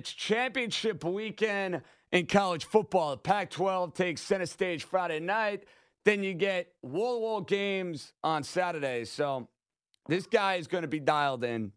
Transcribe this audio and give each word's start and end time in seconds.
It's 0.00 0.14
championship 0.14 1.04
weekend 1.04 1.82
in 2.10 2.24
college 2.24 2.64
football. 2.64 3.10
The 3.10 3.16
Pac 3.18 3.50
12 3.50 3.92
takes 3.92 4.22
center 4.22 4.46
stage 4.46 4.84
Friday 4.84 5.20
night. 5.20 5.64
Then 6.06 6.22
you 6.22 6.32
get 6.32 6.72
wall 6.80 7.16
to 7.16 7.20
wall 7.20 7.40
games 7.42 8.14
on 8.24 8.42
Saturday. 8.42 9.04
So 9.04 9.48
this 10.08 10.24
guy 10.24 10.54
is 10.54 10.68
going 10.68 10.84
to 10.84 10.88
be 10.88 11.00
dialed 11.00 11.44
in. 11.44 11.72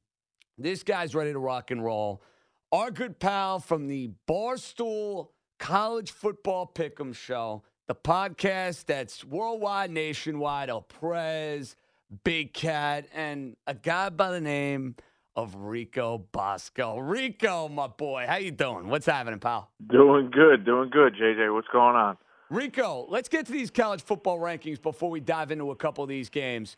This 0.57 0.83
guy's 0.83 1.13
ready 1.13 1.33
to 1.33 1.37
rock 1.37 1.69
and 1.69 1.83
roll. 1.83 2.23
Our 2.71 2.91
good 2.91 3.19
pal 3.19 3.59
from 3.59 3.87
the 3.87 4.11
Barstool 4.25 5.31
College 5.59 6.11
Football 6.11 6.71
Pick'em 6.73 7.13
Show, 7.13 7.63
the 7.89 7.95
podcast 7.95 8.85
that's 8.85 9.25
worldwide, 9.25 9.91
nationwide, 9.91 10.69
El 10.69 10.83
Prez, 10.83 11.75
Big 12.23 12.53
Cat, 12.53 13.05
and 13.13 13.57
a 13.67 13.73
guy 13.73 14.07
by 14.07 14.31
the 14.31 14.39
name 14.39 14.95
of 15.35 15.55
Rico 15.55 16.25
Bosco. 16.31 16.97
Rico, 16.99 17.67
my 17.67 17.87
boy, 17.87 18.25
how 18.27 18.37
you 18.37 18.51
doing? 18.51 18.87
What's 18.87 19.05
happening, 19.05 19.39
pal? 19.39 19.69
Doing 19.89 20.29
good, 20.31 20.65
doing 20.65 20.89
good, 20.89 21.15
JJ. 21.15 21.53
What's 21.53 21.67
going 21.69 21.95
on? 21.95 22.17
Rico, 22.49 23.07
let's 23.09 23.29
get 23.29 23.45
to 23.47 23.51
these 23.51 23.71
college 23.71 24.03
football 24.03 24.37
rankings 24.37 24.81
before 24.81 25.09
we 25.09 25.19
dive 25.19 25.51
into 25.51 25.71
a 25.71 25.75
couple 25.75 26.03
of 26.03 26.09
these 26.09 26.29
games. 26.29 26.75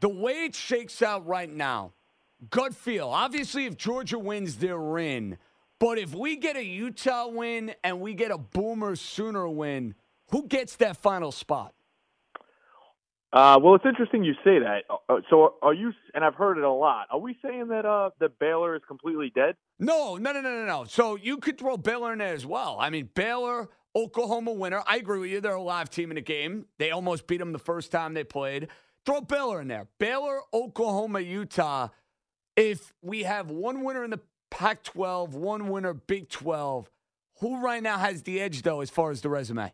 The 0.00 0.08
way 0.08 0.44
it 0.44 0.54
shakes 0.54 1.00
out 1.00 1.26
right 1.26 1.50
now, 1.50 1.92
gut 2.50 2.74
feel. 2.74 3.08
Obviously, 3.08 3.64
if 3.64 3.76
Georgia 3.76 4.18
wins, 4.18 4.56
they're 4.56 4.98
in. 4.98 5.38
But 5.78 5.98
if 5.98 6.14
we 6.14 6.36
get 6.36 6.56
a 6.56 6.64
Utah 6.64 7.28
win 7.28 7.74
and 7.82 8.00
we 8.00 8.14
get 8.14 8.30
a 8.30 8.38
Boomer 8.38 8.96
Sooner 8.96 9.48
win, 9.48 9.94
who 10.30 10.46
gets 10.46 10.76
that 10.76 10.96
final 10.96 11.32
spot? 11.32 11.74
Uh, 13.34 13.58
well, 13.60 13.74
it's 13.74 13.84
interesting 13.84 14.22
you 14.22 14.34
say 14.44 14.60
that. 14.60 14.84
Uh, 14.88 15.16
so, 15.28 15.54
are 15.60 15.74
you? 15.74 15.92
And 16.14 16.24
I've 16.24 16.36
heard 16.36 16.56
it 16.56 16.62
a 16.62 16.70
lot. 16.70 17.08
Are 17.10 17.18
we 17.18 17.36
saying 17.44 17.66
that 17.66 17.84
uh, 17.84 18.10
that 18.20 18.38
Baylor 18.38 18.76
is 18.76 18.82
completely 18.86 19.32
dead? 19.34 19.56
No, 19.80 20.16
no, 20.16 20.30
no, 20.32 20.40
no, 20.40 20.50
no, 20.50 20.64
no. 20.64 20.84
So 20.84 21.16
you 21.16 21.38
could 21.38 21.58
throw 21.58 21.76
Baylor 21.76 22.12
in 22.12 22.20
there 22.20 22.32
as 22.32 22.46
well. 22.46 22.76
I 22.78 22.90
mean, 22.90 23.10
Baylor, 23.12 23.70
Oklahoma 23.96 24.52
winner. 24.52 24.84
I 24.86 24.98
agree 24.98 25.18
with 25.18 25.30
you. 25.30 25.40
They're 25.40 25.56
a 25.56 25.60
live 25.60 25.90
team 25.90 26.12
in 26.12 26.14
the 26.14 26.20
game. 26.20 26.66
They 26.78 26.92
almost 26.92 27.26
beat 27.26 27.38
them 27.38 27.50
the 27.50 27.58
first 27.58 27.90
time 27.90 28.14
they 28.14 28.22
played. 28.22 28.68
Throw 29.04 29.20
Baylor 29.20 29.60
in 29.60 29.66
there. 29.66 29.88
Baylor, 29.98 30.38
Oklahoma, 30.52 31.18
Utah. 31.18 31.88
If 32.54 32.92
we 33.02 33.24
have 33.24 33.50
one 33.50 33.82
winner 33.82 34.04
in 34.04 34.10
the 34.10 34.20
Pac 34.52 34.84
12, 34.84 35.34
one 35.34 35.70
winner, 35.70 35.92
Big 35.92 36.28
12, 36.28 36.88
who 37.40 37.60
right 37.60 37.82
now 37.82 37.98
has 37.98 38.22
the 38.22 38.40
edge, 38.40 38.62
though, 38.62 38.80
as 38.80 38.90
far 38.90 39.10
as 39.10 39.22
the 39.22 39.28
resume? 39.28 39.72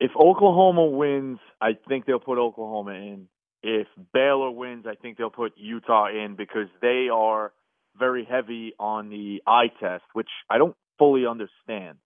If 0.00 0.12
Oklahoma 0.16 0.86
wins, 0.86 1.38
I 1.60 1.72
think 1.88 2.06
they'll 2.06 2.18
put 2.18 2.38
Oklahoma 2.38 2.92
in. 2.92 3.28
If 3.62 3.86
Baylor 4.14 4.50
wins, 4.50 4.86
I 4.88 4.94
think 4.94 5.18
they'll 5.18 5.28
put 5.28 5.52
Utah 5.56 6.08
in 6.08 6.36
because 6.36 6.68
they 6.80 7.08
are 7.12 7.52
very 7.98 8.24
heavy 8.24 8.72
on 8.78 9.10
the 9.10 9.42
eye 9.46 9.70
test, 9.78 10.04
which 10.14 10.30
I 10.48 10.56
don't 10.56 10.74
fully 10.98 11.26
understand. 11.26 11.98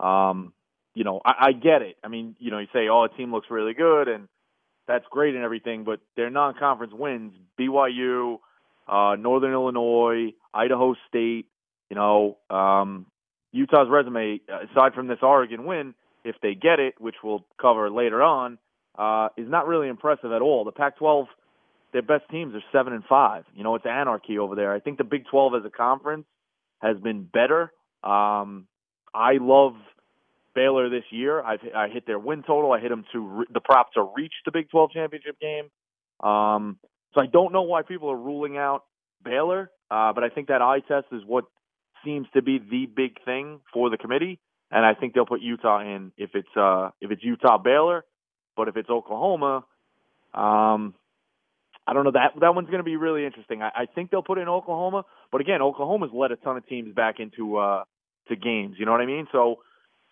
Um, 0.00 0.54
you 0.94 1.04
know, 1.04 1.20
I, 1.24 1.48
I 1.48 1.52
get 1.52 1.82
it. 1.82 1.96
I 2.02 2.08
mean, 2.08 2.34
you 2.38 2.50
know, 2.50 2.58
you 2.58 2.68
say, 2.72 2.88
oh, 2.88 3.04
a 3.04 3.14
team 3.14 3.30
looks 3.30 3.48
really 3.50 3.74
good 3.74 4.08
and 4.08 4.28
that's 4.88 5.04
great 5.10 5.34
and 5.34 5.44
everything, 5.44 5.84
but 5.84 6.00
their 6.16 6.30
non-conference 6.30 6.92
wins, 6.94 7.32
BYU, 7.58 8.38
uh, 8.88 9.16
Northern 9.18 9.52
Illinois, 9.52 10.32
Idaho 10.52 10.94
State, 11.08 11.46
you 11.90 11.96
know, 11.96 12.38
um, 12.48 13.06
Utah's 13.52 13.88
resume, 13.90 14.40
aside 14.48 14.94
from 14.94 15.08
this 15.08 15.18
Oregon 15.22 15.64
win, 15.64 15.94
if 16.24 16.36
they 16.42 16.54
get 16.54 16.80
it, 16.80 16.94
which 16.98 17.16
we'll 17.22 17.44
cover 17.60 17.90
later 17.90 18.22
on, 18.22 18.58
uh, 18.98 19.28
is 19.36 19.48
not 19.48 19.66
really 19.66 19.88
impressive 19.88 20.32
at 20.32 20.42
all. 20.42 20.64
The 20.64 20.72
Pac-12, 20.72 21.26
their 21.92 22.02
best 22.02 22.24
teams 22.30 22.54
are 22.54 22.62
seven 22.72 22.92
and 22.92 23.04
five. 23.04 23.44
You 23.54 23.64
know, 23.64 23.74
it's 23.74 23.86
anarchy 23.86 24.38
over 24.38 24.54
there. 24.54 24.72
I 24.72 24.80
think 24.80 24.98
the 24.98 25.04
Big 25.04 25.24
12 25.30 25.54
as 25.56 25.64
a 25.64 25.70
conference 25.70 26.26
has 26.80 26.98
been 26.98 27.24
better. 27.24 27.72
Um, 28.02 28.66
I 29.14 29.38
love 29.40 29.74
Baylor 30.54 30.88
this 30.88 31.04
year. 31.10 31.42
I've 31.42 31.60
I 31.74 31.88
hit 31.88 32.06
their 32.06 32.18
win 32.18 32.42
total. 32.42 32.72
I 32.72 32.80
hit 32.80 32.90
them 32.90 33.04
to 33.12 33.20
re- 33.20 33.46
the 33.52 33.60
prop 33.60 33.92
to 33.94 34.10
reach 34.16 34.34
the 34.44 34.52
Big 34.52 34.70
12 34.70 34.90
championship 34.92 35.36
game. 35.40 35.70
Um, 36.20 36.78
so 37.14 37.20
I 37.20 37.26
don't 37.26 37.52
know 37.52 37.62
why 37.62 37.82
people 37.82 38.10
are 38.10 38.16
ruling 38.16 38.56
out 38.56 38.84
Baylor, 39.24 39.70
uh, 39.90 40.12
but 40.12 40.24
I 40.24 40.28
think 40.28 40.48
that 40.48 40.62
eye 40.62 40.80
test 40.80 41.06
is 41.12 41.22
what 41.26 41.44
seems 42.04 42.26
to 42.34 42.42
be 42.42 42.58
the 42.58 42.86
big 42.86 43.24
thing 43.24 43.60
for 43.72 43.90
the 43.90 43.96
committee, 43.96 44.38
and 44.70 44.84
I 44.84 44.94
think 44.94 45.14
they'll 45.14 45.26
put 45.26 45.40
Utah 45.40 45.80
in 45.80 46.12
if 46.16 46.30
it's 46.34 46.48
uh, 46.56 46.90
if 47.00 47.10
it's 47.10 47.22
Utah 47.22 47.58
Baylor, 47.58 48.04
but 48.56 48.68
if 48.68 48.76
it's 48.76 48.90
Oklahoma, 48.90 49.64
um, 50.34 50.94
I 51.86 51.92
don't 51.92 52.04
know 52.04 52.12
that 52.12 52.32
that 52.40 52.54
one's 52.54 52.66
going 52.66 52.78
to 52.78 52.84
be 52.84 52.96
really 52.96 53.24
interesting. 53.24 53.62
I, 53.62 53.70
I 53.74 53.86
think 53.86 54.10
they'll 54.10 54.22
put 54.22 54.38
in 54.38 54.48
Oklahoma, 54.48 55.04
but 55.30 55.40
again, 55.40 55.62
Oklahoma's 55.62 56.10
led 56.12 56.32
a 56.32 56.36
ton 56.36 56.56
of 56.56 56.66
teams 56.66 56.94
back 56.94 57.20
into 57.20 57.56
uh, 57.56 57.84
to 58.28 58.36
games. 58.36 58.76
You 58.78 58.86
know 58.86 58.92
what 58.92 59.00
I 59.00 59.06
mean? 59.06 59.26
So 59.32 59.58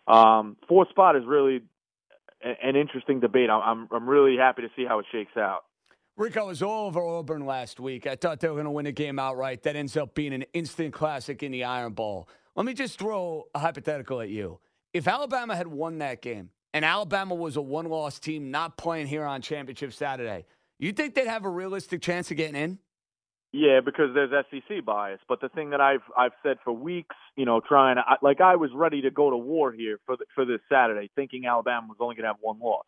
um, 0.06 0.56
fourth 0.68 0.90
spot 0.90 1.16
is 1.16 1.22
really 1.26 1.62
a, 2.44 2.66
an 2.66 2.76
interesting 2.76 3.20
debate. 3.20 3.50
I'm 3.50 3.88
I'm 3.90 4.08
really 4.08 4.36
happy 4.36 4.62
to 4.62 4.68
see 4.76 4.84
how 4.86 4.98
it 4.98 5.06
shakes 5.10 5.36
out. 5.36 5.64
Rico 6.16 6.46
was 6.46 6.62
all 6.62 6.88
over 6.88 7.00
Auburn 7.00 7.46
last 7.46 7.80
week. 7.80 8.06
I 8.06 8.16
thought 8.16 8.40
they 8.40 8.48
were 8.48 8.54
going 8.54 8.66
to 8.66 8.70
win 8.70 8.84
the 8.84 8.92
game 8.92 9.18
outright. 9.18 9.62
That 9.62 9.76
ends 9.76 9.96
up 9.96 10.14
being 10.14 10.34
an 10.34 10.44
instant 10.52 10.92
classic 10.92 11.42
in 11.42 11.52
the 11.52 11.64
Iron 11.64 11.94
Bowl. 11.94 12.28
Let 12.54 12.66
me 12.66 12.74
just 12.74 12.98
throw 12.98 13.46
a 13.54 13.58
hypothetical 13.58 14.20
at 14.20 14.28
you. 14.28 14.60
If 14.92 15.08
Alabama 15.08 15.56
had 15.56 15.66
won 15.66 15.98
that 15.98 16.20
game 16.20 16.50
and 16.74 16.84
Alabama 16.84 17.34
was 17.34 17.56
a 17.56 17.62
one 17.62 17.86
loss 17.86 18.18
team 18.18 18.50
not 18.50 18.76
playing 18.76 19.06
here 19.06 19.24
on 19.24 19.40
Championship 19.40 19.92
Saturday, 19.92 20.44
you 20.78 20.92
think 20.92 21.14
they'd 21.14 21.28
have 21.28 21.44
a 21.44 21.48
realistic 21.48 22.02
chance 22.02 22.30
of 22.30 22.36
getting 22.36 22.60
in? 22.60 22.78
Yeah, 23.52 23.80
because 23.84 24.14
there's 24.14 24.30
SEC 24.50 24.84
bias. 24.84 25.20
But 25.28 25.40
the 25.40 25.48
thing 25.50 25.70
that 25.70 25.80
I've 25.80 26.02
I've 26.16 26.32
said 26.42 26.56
for 26.64 26.72
weeks, 26.72 27.14
you 27.36 27.44
know, 27.44 27.60
trying 27.66 27.96
to 27.96 28.02
like 28.22 28.40
I 28.40 28.56
was 28.56 28.70
ready 28.74 29.02
to 29.02 29.10
go 29.10 29.30
to 29.30 29.36
war 29.36 29.72
here 29.72 29.98
for 30.06 30.16
the, 30.16 30.24
for 30.34 30.44
this 30.44 30.60
Saturday, 30.70 31.10
thinking 31.14 31.46
Alabama 31.46 31.86
was 31.88 31.98
only 32.00 32.16
going 32.16 32.24
to 32.24 32.28
have 32.28 32.40
one 32.40 32.58
loss. 32.58 32.84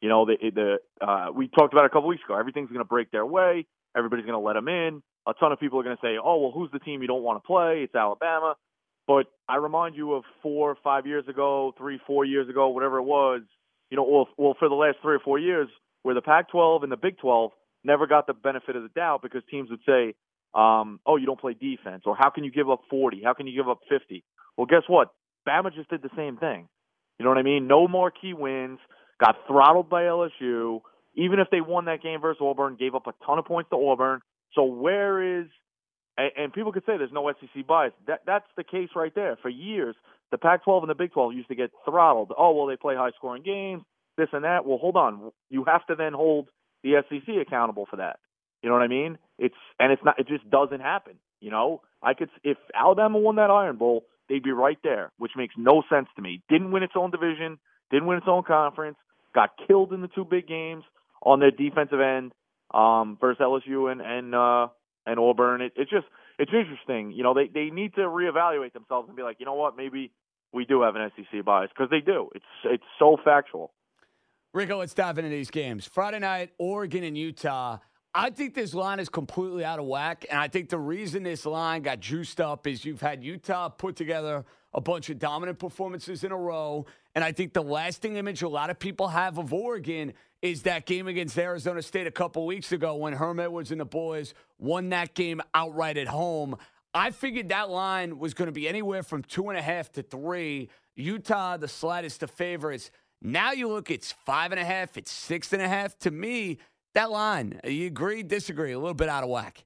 You 0.00 0.10
know, 0.10 0.26
the 0.26 0.36
the 0.54 1.06
uh, 1.06 1.32
we 1.34 1.48
talked 1.48 1.72
about 1.72 1.86
a 1.86 1.88
couple 1.88 2.08
weeks 2.08 2.22
ago. 2.24 2.38
Everything's 2.38 2.68
going 2.68 2.80
to 2.80 2.84
break 2.84 3.10
their 3.10 3.24
way. 3.24 3.66
Everybody's 3.96 4.26
going 4.26 4.38
to 4.38 4.46
let 4.46 4.54
them 4.54 4.68
in. 4.68 5.02
A 5.26 5.32
ton 5.34 5.52
of 5.52 5.58
people 5.60 5.80
are 5.80 5.82
going 5.82 5.96
to 5.96 6.02
say, 6.02 6.16
"Oh, 6.22 6.38
well, 6.38 6.52
who's 6.52 6.70
the 6.70 6.80
team 6.80 7.00
you 7.00 7.08
don't 7.08 7.22
want 7.22 7.42
to 7.42 7.46
play? 7.46 7.80
It's 7.84 7.94
Alabama." 7.94 8.56
But 9.06 9.26
I 9.48 9.56
remind 9.56 9.96
you 9.96 10.14
of 10.14 10.24
four, 10.42 10.76
five 10.82 11.06
years 11.06 11.28
ago, 11.28 11.74
three, 11.76 12.00
four 12.06 12.24
years 12.24 12.48
ago, 12.48 12.68
whatever 12.68 12.98
it 12.98 13.04
was. 13.04 13.42
You 13.90 13.96
know, 13.96 14.04
well, 14.04 14.28
well, 14.38 14.56
for 14.58 14.68
the 14.68 14.74
last 14.74 14.96
three 15.02 15.16
or 15.16 15.20
four 15.20 15.38
years, 15.38 15.68
where 16.02 16.14
the 16.14 16.22
Pac-12 16.22 16.82
and 16.82 16.90
the 16.90 16.96
Big 16.96 17.18
12 17.18 17.50
never 17.84 18.06
got 18.06 18.26
the 18.26 18.32
benefit 18.32 18.76
of 18.76 18.82
the 18.82 18.88
doubt 18.88 19.20
because 19.22 19.42
teams 19.50 19.70
would 19.70 19.82
say, 19.86 20.14
um, 20.54 21.00
"Oh, 21.04 21.16
you 21.16 21.26
don't 21.26 21.40
play 21.40 21.54
defense," 21.54 22.04
or 22.06 22.16
"How 22.16 22.30
can 22.30 22.44
you 22.44 22.50
give 22.50 22.70
up 22.70 22.80
40? 22.88 23.22
How 23.22 23.34
can 23.34 23.46
you 23.46 23.54
give 23.54 23.68
up 23.68 23.80
50?" 23.88 24.24
Well, 24.56 24.66
guess 24.66 24.82
what? 24.86 25.10
Bama 25.46 25.74
just 25.74 25.90
did 25.90 26.00
the 26.02 26.10
same 26.16 26.38
thing. 26.38 26.68
You 27.18 27.24
know 27.24 27.30
what 27.30 27.38
I 27.38 27.42
mean? 27.42 27.66
No 27.66 27.86
more 27.86 28.10
key 28.10 28.32
wins 28.32 28.78
got 29.20 29.36
throttled 29.46 29.88
by 29.88 30.04
LSU. 30.04 30.80
Even 31.14 31.38
if 31.38 31.48
they 31.50 31.60
won 31.60 31.84
that 31.84 32.02
game 32.02 32.20
versus 32.20 32.40
Auburn, 32.40 32.76
gave 32.76 32.94
up 32.94 33.06
a 33.06 33.12
ton 33.24 33.38
of 33.38 33.44
points 33.44 33.70
to 33.70 33.76
Auburn. 33.76 34.20
So 34.54 34.64
where 34.64 35.40
is 35.40 35.46
and, 36.16 36.30
and 36.36 36.52
people 36.52 36.72
could 36.72 36.84
say 36.86 36.96
there's 36.96 37.12
no 37.12 37.32
SEC 37.40 37.66
bias. 37.66 37.92
That 38.06 38.20
that's 38.26 38.46
the 38.56 38.64
case 38.64 38.90
right 38.94 39.14
there. 39.14 39.36
For 39.42 39.48
years, 39.48 39.96
the 40.30 40.38
Pac-12 40.38 40.82
and 40.82 40.90
the 40.90 40.94
Big 40.94 41.12
12 41.12 41.34
used 41.34 41.48
to 41.48 41.54
get 41.54 41.70
throttled. 41.84 42.32
Oh 42.36 42.52
well, 42.52 42.66
they 42.66 42.76
play 42.76 42.94
high-scoring 42.96 43.42
games, 43.42 43.82
this 44.16 44.28
and 44.32 44.44
that. 44.44 44.66
Well, 44.66 44.78
hold 44.78 44.96
on. 44.96 45.32
You 45.50 45.64
have 45.64 45.86
to 45.86 45.94
then 45.94 46.12
hold 46.12 46.48
the 46.82 47.02
SEC 47.08 47.34
accountable 47.40 47.86
for 47.88 47.96
that. 47.96 48.18
You 48.62 48.70
know 48.70 48.76
what 48.76 48.82
I 48.82 48.88
mean? 48.88 49.18
It's 49.38 49.54
and 49.78 49.92
it's 49.92 50.02
not. 50.04 50.18
It 50.18 50.28
just 50.28 50.48
doesn't 50.48 50.80
happen. 50.80 51.14
You 51.40 51.50
know, 51.50 51.82
I 52.02 52.14
could 52.14 52.30
if 52.42 52.56
Alabama 52.74 53.18
won 53.18 53.36
that 53.36 53.50
Iron 53.50 53.76
Bowl, 53.76 54.04
they'd 54.28 54.42
be 54.42 54.52
right 54.52 54.78
there, 54.82 55.12
which 55.18 55.32
makes 55.36 55.54
no 55.58 55.82
sense 55.90 56.08
to 56.16 56.22
me. 56.22 56.42
Didn't 56.48 56.70
win 56.70 56.82
its 56.82 56.94
own 56.96 57.10
division, 57.10 57.58
didn't 57.90 58.06
win 58.06 58.18
its 58.18 58.26
own 58.28 58.42
conference, 58.42 58.96
got 59.34 59.50
killed 59.66 59.92
in 59.92 60.00
the 60.00 60.08
two 60.08 60.24
big 60.24 60.46
games 60.46 60.84
on 61.22 61.40
their 61.40 61.50
defensive 61.50 62.00
end 62.00 62.32
um, 62.72 63.18
versus 63.20 63.40
LSU 63.40 63.90
and 63.92 64.00
and 64.00 64.34
uh, 64.34 64.68
and 65.06 65.18
Auburn. 65.18 65.60
It, 65.60 65.72
it's 65.76 65.90
just 65.90 66.06
it's 66.38 66.52
interesting. 66.52 67.12
You 67.12 67.22
know, 67.22 67.34
they 67.34 67.48
they 67.52 67.70
need 67.70 67.94
to 67.94 68.02
reevaluate 68.02 68.72
themselves 68.72 69.08
and 69.08 69.16
be 69.16 69.22
like, 69.22 69.36
you 69.38 69.46
know 69.46 69.54
what, 69.54 69.76
maybe 69.76 70.10
we 70.52 70.64
do 70.64 70.82
have 70.82 70.96
an 70.96 71.10
SEC 71.16 71.44
bias 71.44 71.70
because 71.76 71.90
they 71.90 72.00
do. 72.00 72.30
It's 72.34 72.44
it's 72.64 72.84
so 72.98 73.16
factual. 73.24 73.72
Rico, 74.52 74.78
let's 74.78 74.94
dive 74.94 75.18
into 75.18 75.30
these 75.30 75.50
games. 75.50 75.84
Friday 75.86 76.20
night, 76.20 76.52
Oregon 76.58 77.02
and 77.02 77.18
Utah. 77.18 77.78
I 78.16 78.30
think 78.30 78.54
this 78.54 78.72
line 78.72 79.00
is 79.00 79.08
completely 79.08 79.64
out 79.64 79.80
of 79.80 79.86
whack, 79.86 80.24
and 80.30 80.38
I 80.38 80.46
think 80.46 80.68
the 80.68 80.78
reason 80.78 81.24
this 81.24 81.44
line 81.44 81.82
got 81.82 81.98
juiced 81.98 82.40
up 82.40 82.68
is 82.68 82.84
you've 82.84 83.00
had 83.00 83.24
Utah 83.24 83.68
put 83.68 83.96
together 83.96 84.44
a 84.72 84.80
bunch 84.80 85.10
of 85.10 85.18
dominant 85.18 85.58
performances 85.58 86.22
in 86.22 86.30
a 86.30 86.36
row, 86.36 86.86
and 87.16 87.24
I 87.24 87.32
think 87.32 87.52
the 87.52 87.62
lasting 87.62 88.14
image 88.14 88.42
a 88.42 88.48
lot 88.48 88.70
of 88.70 88.78
people 88.78 89.08
have 89.08 89.38
of 89.38 89.52
Oregon 89.52 90.12
is 90.44 90.64
that 90.64 90.84
game 90.84 91.08
against 91.08 91.38
Arizona 91.38 91.80
State 91.80 92.06
a 92.06 92.10
couple 92.10 92.44
weeks 92.44 92.70
ago 92.70 92.96
when 92.96 93.14
Herm 93.14 93.40
Edwards 93.40 93.70
and 93.70 93.80
the 93.80 93.86
boys 93.86 94.34
won 94.58 94.90
that 94.90 95.14
game 95.14 95.40
outright 95.54 95.96
at 95.96 96.06
home. 96.06 96.58
I 96.92 97.12
figured 97.12 97.48
that 97.48 97.70
line 97.70 98.18
was 98.18 98.34
going 98.34 98.48
to 98.48 98.52
be 98.52 98.68
anywhere 98.68 99.02
from 99.02 99.22
two 99.22 99.48
and 99.48 99.58
a 99.58 99.62
half 99.62 99.90
to 99.92 100.02
three. 100.02 100.68
Utah, 100.96 101.56
the 101.56 101.66
slightest 101.66 102.22
of 102.22 102.30
favorites. 102.30 102.90
Now 103.22 103.52
you 103.52 103.68
look, 103.68 103.90
it's 103.90 104.12
five 104.12 104.52
and 104.52 104.60
a 104.60 104.66
half, 104.66 104.98
it's 104.98 105.10
six 105.10 105.54
and 105.54 105.62
a 105.62 105.68
half. 105.68 105.98
To 106.00 106.10
me, 106.10 106.58
that 106.92 107.10
line, 107.10 107.58
you 107.64 107.86
agree, 107.86 108.22
disagree, 108.22 108.72
a 108.72 108.78
little 108.78 108.92
bit 108.92 109.08
out 109.08 109.24
of 109.24 109.30
whack. 109.30 109.64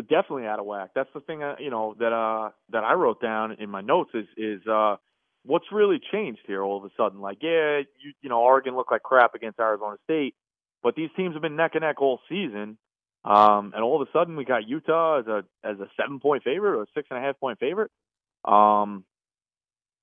Definitely 0.00 0.46
out 0.46 0.58
of 0.58 0.66
whack. 0.66 0.90
That's 0.96 1.10
the 1.14 1.20
thing, 1.20 1.44
uh, 1.44 1.54
you 1.60 1.70
know, 1.70 1.94
that 2.00 2.12
uh, 2.12 2.50
that 2.70 2.82
I 2.82 2.94
wrote 2.94 3.22
down 3.22 3.52
in 3.52 3.70
my 3.70 3.82
notes 3.82 4.10
is 4.14 4.26
is 4.36 4.66
uh, 4.66 4.96
what's 5.44 5.66
really 5.72 6.00
changed 6.12 6.42
here 6.46 6.62
all 6.62 6.78
of 6.78 6.84
a 6.84 6.90
sudden. 6.96 7.20
Like, 7.20 7.38
yeah, 7.40 7.78
you 8.00 8.12
you 8.22 8.28
know, 8.28 8.40
Oregon 8.40 8.76
looked 8.76 8.92
like 8.92 9.02
crap 9.02 9.34
against 9.34 9.58
Arizona 9.58 9.96
State, 10.04 10.34
but 10.82 10.94
these 10.94 11.10
teams 11.16 11.34
have 11.34 11.42
been 11.42 11.56
neck 11.56 11.72
and 11.74 11.82
neck 11.82 12.00
all 12.00 12.20
season. 12.28 12.78
Um, 13.24 13.72
and 13.74 13.84
all 13.84 14.00
of 14.00 14.08
a 14.08 14.10
sudden, 14.12 14.36
we 14.36 14.44
got 14.44 14.68
Utah 14.68 15.20
as 15.20 15.26
a 15.26 15.44
as 15.62 15.78
a 15.78 15.88
seven 16.00 16.20
point 16.20 16.42
favorite 16.42 16.76
or 16.76 16.82
a 16.82 16.86
six 16.94 17.06
and 17.10 17.18
a 17.18 17.22
half 17.22 17.38
point 17.38 17.58
favorite. 17.58 17.90
Um, 18.44 19.04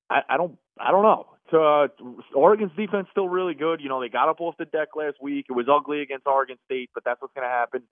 I, 0.10 0.22
I 0.30 0.38
don't 0.38 0.58
I 0.80 0.92
don't 0.92 1.04
know. 1.04 1.28
To, 1.52 1.60
uh, 1.60 1.88
Oregon's 2.36 2.72
defense 2.78 3.08
still 3.12 3.28
really 3.28 3.56
good. 3.56 3.82
You 3.82 3.90
know, 3.90 4.00
they 4.00 4.10
got 4.10 4.30
up 4.30 4.40
off 4.40 4.56
the 4.58 4.66
deck 4.66 4.90
last 4.96 5.18
week. 5.22 5.48
It 5.50 5.54
was 5.54 5.66
ugly 5.68 6.02
against 6.02 6.28
Oregon 6.28 6.58
State, 6.66 6.92
but 6.94 7.04
that's 7.04 7.20
what's 7.22 7.34
going 7.34 7.46
to 7.46 7.52
happen 7.52 7.84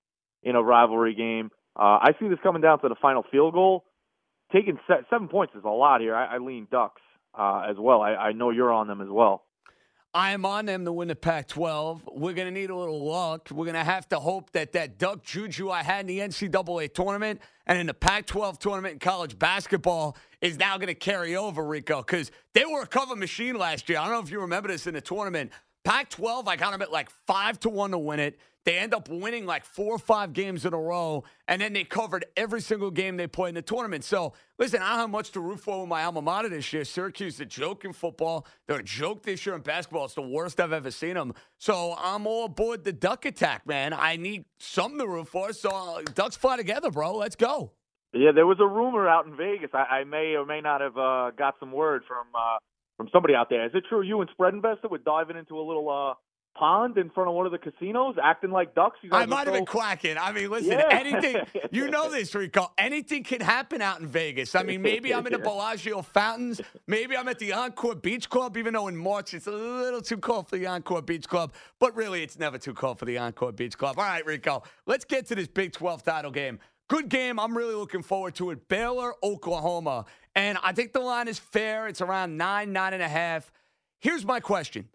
in 0.44 0.56
a 0.56 0.62
rivalry 0.62 1.16
game. 1.16 1.50
Uh, 1.76 1.98
I 2.02 2.12
see 2.20 2.28
this 2.28 2.38
coming 2.44 2.62
down 2.62 2.80
to 2.82 2.90
the 2.90 2.96
final 3.02 3.24
field 3.32 3.54
goal. 3.54 3.84
Taking 4.54 4.80
seven 5.10 5.28
points 5.28 5.56
is 5.56 5.64
a 5.66 5.70
lot 5.70 6.02
here. 6.02 6.16
I, 6.16 6.36
I 6.36 6.38
lean 6.38 6.68
Ducks 6.72 7.02
uh, 7.38 7.66
as 7.70 7.78
well. 7.78 8.02
I, 8.02 8.16
I 8.16 8.32
know 8.32 8.50
you're 8.50 8.72
on 8.72 8.88
them 8.88 9.02
as 9.02 9.10
well. 9.10 9.44
I 10.14 10.32
am 10.32 10.46
on 10.46 10.66
them 10.66 10.84
to 10.86 10.92
win 10.92 11.10
the 11.10 11.16
Pac 11.16 11.48
12. 11.48 12.10
We're 12.12 12.34
going 12.34 12.52
to 12.52 12.60
need 12.60 12.72
a 12.72 12.76
little 12.76 13.06
luck. 13.06 13.50
We're 13.52 13.66
going 13.66 13.76
to 13.76 13.84
have 13.84 14.10
to 14.10 14.20
hope 14.20 14.52
that 14.54 14.72
that 14.72 14.98
duck 14.98 15.22
juju 15.22 15.70
I 15.70 15.84
had 15.84 16.02
in 16.02 16.08
the 16.08 16.20
NCAA 16.20 16.92
tournament 16.94 17.40
and 17.68 17.78
in 17.78 17.86
the 17.86 17.94
Pac 17.94 18.26
12 18.26 18.58
tournament 18.58 18.94
in 18.94 19.00
college 19.00 19.38
basketball 19.38 20.18
is 20.42 20.58
now 20.58 20.78
going 20.78 20.88
to 20.88 20.96
carry 20.96 21.36
over, 21.36 21.64
Rico, 21.64 22.02
because 22.02 22.32
they 22.54 22.66
were 22.66 22.82
a 22.82 22.88
cover 22.88 23.16
machine 23.16 23.56
last 23.56 23.90
year. 23.90 24.00
I 24.00 24.06
don't 24.06 24.14
know 24.14 24.22
if 24.22 24.32
you 24.32 24.40
remember 24.42 24.70
this 24.70 24.88
in 24.88 24.96
the 24.96 25.02
tournament. 25.02 25.52
Pac 25.84 26.10
12, 26.10 26.48
I 26.48 26.56
got 26.56 26.72
them 26.72 26.82
at 26.82 26.92
like 26.92 27.10
5 27.28 27.60
to 27.62 27.70
1 27.70 27.92
to 27.92 27.98
win 27.98 28.20
it. 28.20 28.40
They 28.68 28.78
end 28.78 28.94
up 28.94 29.08
winning 29.08 29.46
like 29.46 29.64
four 29.64 29.96
or 29.96 29.98
five 29.98 30.34
games 30.34 30.66
in 30.66 30.74
a 30.74 30.78
row, 30.78 31.24
and 31.48 31.62
then 31.62 31.72
they 31.72 31.86
covered 31.86 32.26
every 32.36 32.60
single 32.60 32.92
game 32.92 33.16
they 33.16 33.26
played 33.26 33.52
in 33.52 33.56
the 33.56 33.62
tournament. 33.62 34.04
So, 34.04 34.34
listen, 34.60 34.82
I 34.82 34.90
don't 34.90 35.00
have 35.00 35.10
much 35.10 35.32
to 35.32 35.40
root 35.40 35.62
for 35.62 35.80
with 35.80 35.88
my 35.88 36.04
alma 36.04 36.22
mater 36.22 36.50
this 36.50 36.74
year. 36.74 36.84
Syracuse 36.84 37.36
is 37.36 37.40
a 37.40 37.46
joke 37.46 37.86
in 37.86 37.94
football. 37.94 38.46
They're 38.68 38.80
a 38.80 38.84
joke 38.84 39.24
this 39.24 39.46
year 39.46 39.56
in 39.56 39.62
basketball. 39.62 40.04
It's 40.04 40.16
the 40.16 40.22
worst 40.22 40.60
I've 40.60 40.74
ever 40.74 40.92
seen 40.92 41.14
them. 41.14 41.34
So, 41.60 41.96
I'm 41.98 42.28
all 42.28 42.44
aboard 42.44 42.84
the 42.84 42.92
duck 42.92 43.24
attack, 43.24 43.66
man. 43.66 43.94
I 43.94 44.18
need 44.18 44.44
something 44.60 45.00
to 45.00 45.08
root 45.08 45.30
for. 45.30 45.54
So, 45.54 45.70
uh, 45.70 46.02
ducks 46.14 46.36
fly 46.36 46.58
together, 46.58 46.92
bro. 46.92 47.16
Let's 47.16 47.38
go. 47.38 47.72
Yeah, 48.12 48.34
there 48.36 48.46
was 48.46 48.58
a 48.60 48.68
rumor 48.68 49.08
out 49.08 49.28
in 49.28 49.38
Vegas. 49.38 49.70
I, 49.74 50.00
I 50.00 50.04
may 50.04 50.36
or 50.36 50.46
may 50.46 50.60
not 50.60 50.82
have 50.82 50.98
uh, 50.98 51.32
got 51.38 51.54
some 51.62 51.72
word 51.72 52.02
from 52.06 52.26
uh, 52.36 52.58
from 52.98 53.08
somebody 53.14 53.34
out 53.34 53.50
there. 53.50 53.66
Is 53.66 53.72
it 53.74 53.86
true 53.88 54.02
you 54.02 54.20
and 54.20 54.30
Spread 54.34 54.54
Investor 54.54 54.90
were 54.90 54.98
diving 54.98 55.38
into 55.38 55.58
a 55.58 55.64
little 55.64 55.90
uh, 55.90 56.16
pond 56.58 56.98
in 56.98 57.10
front 57.10 57.30
of 57.30 57.36
one 57.36 57.46
of 57.46 57.52
the 57.52 57.58
casinos, 57.58 58.16
acting 58.22 58.52
like 58.52 58.74
ducks? 58.74 58.98
I 59.12 59.26
might 59.26 59.48
have 59.48 59.56
been 59.56 59.66
quacking. 59.66 60.18
I 60.18 60.32
mean, 60.32 60.50
listen, 60.50 60.72
yeah. 60.72 60.88
anything 60.90 61.38
you 61.72 61.90
know 61.90 62.10
this, 62.12 62.34
Rico. 62.34 62.72
Anything 62.78 63.24
can 63.24 63.42
happen 63.42 63.82
out 63.82 64.00
in 64.00 64.08
Vegas. 64.08 64.56
I 64.56 64.64
mean, 64.64 64.82
maybe 64.82 65.14
I'm 65.14 65.26
in 65.28 65.34
the 65.34 65.40
Bellagio 65.48 66.02
fountains. 66.02 66.62
Maybe 66.88 67.16
I'm 67.16 67.28
at 67.28 67.40
the 67.40 67.54
Encore 67.54 67.96
Beach 67.96 68.30
Club, 68.30 68.58
even 68.58 68.74
though 68.74 68.88
in 68.88 68.98
March 68.98 69.34
it's 69.34 69.48
a 69.48 69.52
little 69.52 70.02
too 70.02 70.18
cold 70.18 70.50
for 70.50 70.58
the 70.58 70.66
Encore 70.66 71.02
Beach 71.02 71.28
Club. 71.28 71.54
But 71.80 71.96
really, 71.96 72.24
it's 72.24 72.40
never 72.40 72.58
too 72.58 72.74
cold 72.74 73.00
for 73.00 73.06
the 73.06 73.18
Encore 73.18 73.52
Beach 73.52 73.78
Club. 73.78 73.98
All 73.98 74.06
right, 74.06 74.26
Rico, 74.26 74.64
let's 74.86 75.06
get 75.06 75.28
to 75.28 75.36
this 75.36 75.48
Big 75.48 75.74
12 75.74 76.04
title 76.04 76.32
game. 76.32 76.60
Good 76.88 77.10
game. 77.10 77.40
I'm 77.40 77.58
really 77.58 77.76
looking 77.76 78.02
forward 78.02 78.36
to 78.36 78.52
it. 78.52 78.68
Baylor, 78.70 79.14
Oklahoma. 79.22 80.06
And 80.36 80.58
I 80.64 80.72
think 80.72 80.94
the 80.94 81.02
line 81.02 81.28
is 81.28 81.38
fair. 81.38 81.88
It's 81.88 82.02
around 82.02 82.38
nine, 82.38 82.72
nine 82.72 82.94
and 82.94 83.04
a 83.04 83.08
half. 83.08 83.52
Here's 84.00 84.26
my 84.26 84.40
question 84.40 84.88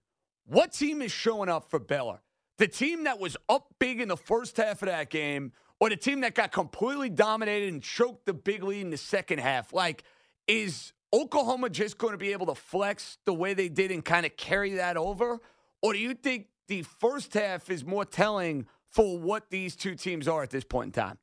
What 0.52 0.72
team 0.72 1.00
is 1.00 1.10
showing 1.10 1.49
up 1.49 1.70
for 1.70 1.78
Baylor? 1.78 2.20
The 2.58 2.69
team 2.69 3.04
that 3.04 3.19
was 3.19 3.38
up 3.49 3.69
big 3.78 4.02
in 4.02 4.08
the 4.08 4.19
first 4.19 4.58
half 4.58 4.82
of 4.82 4.88
that 4.88 5.08
game, 5.08 5.52
or 5.81 5.88
the 5.88 5.96
team 5.96 6.20
that 6.20 6.34
got 6.34 6.52
completely 6.52 7.08
dominated 7.08 7.72
and 7.72 7.82
choked 7.82 8.26
the 8.26 8.34
big 8.34 8.62
lead 8.62 8.82
in 8.82 8.90
the 8.90 8.99
second 8.99 9.38
half? 9.38 9.72
Like, 9.72 10.04
is 10.46 10.93
Oklahoma 11.10 11.70
just 11.70 11.96
going 11.96 12.12
to 12.12 12.19
be 12.19 12.32
able 12.32 12.44
to 12.46 12.54
flex 12.54 13.16
the 13.25 13.32
way 13.32 13.54
they 13.54 13.70
did 13.70 13.90
and 13.90 14.04
kind 14.04 14.26
of 14.26 14.37
carry 14.37 14.75
that 14.75 14.99
over? 14.99 15.40
Or 15.81 15.94
do 15.94 15.99
you 15.99 16.12
think 16.12 16.49
the 16.69 16.82
first 16.82 17.32
half 17.32 17.70
is 17.70 17.82
more 17.82 18.04
telling 18.04 18.66
for 18.90 19.19
what 19.19 19.49
these 19.49 19.75
two 19.75 19.94
teams 19.94 20.28
are 20.28 20.43
at 20.43 20.50
this 20.50 20.64
point 20.64 20.94
in 20.94 21.02
time? 21.02 21.19